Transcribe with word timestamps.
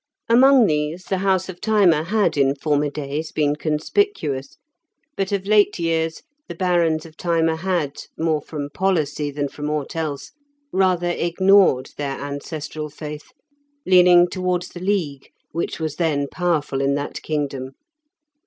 Among 0.27 0.65
these 0.65 1.03
the 1.03 1.19
house 1.19 1.47
of 1.47 1.61
Thyma 1.61 2.05
had 2.05 2.35
in 2.35 2.55
former 2.55 2.89
days 2.89 3.31
been 3.31 3.55
conspicuous, 3.55 4.57
but 5.15 5.31
of 5.31 5.45
late 5.45 5.77
years 5.77 6.23
the 6.47 6.55
barons 6.55 7.05
of 7.05 7.15
Thyma 7.17 7.57
had, 7.57 7.93
more 8.17 8.41
from 8.41 8.71
policy 8.71 9.29
than 9.29 9.47
from 9.47 9.69
aught 9.69 9.95
else, 9.95 10.31
rather 10.73 11.11
ignored 11.11 11.91
their 11.99 12.19
ancestral 12.19 12.89
faith, 12.89 13.31
leaning 13.85 14.27
towards 14.27 14.69
the 14.69 14.79
League, 14.79 15.29
which 15.51 15.79
was 15.79 15.97
then 15.97 16.25
powerful 16.27 16.81
in 16.81 16.95
that 16.95 17.21
kingdom. 17.21 17.73